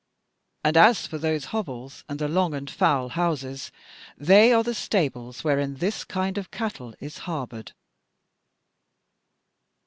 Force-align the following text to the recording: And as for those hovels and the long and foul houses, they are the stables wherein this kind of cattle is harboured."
And 0.63 0.77
as 0.77 1.05
for 1.05 1.19
those 1.19 1.45
hovels 1.53 2.03
and 2.09 2.17
the 2.17 2.27
long 2.27 2.55
and 2.55 2.67
foul 2.67 3.09
houses, 3.09 3.71
they 4.17 4.51
are 4.51 4.63
the 4.63 4.73
stables 4.73 5.43
wherein 5.43 5.75
this 5.75 6.03
kind 6.03 6.39
of 6.39 6.49
cattle 6.49 6.95
is 6.99 7.19
harboured." 7.29 7.73